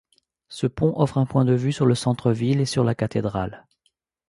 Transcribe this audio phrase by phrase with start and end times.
[0.49, 3.67] Ce pont offre un point de vue sur le centre-ville et sur la cathédrale.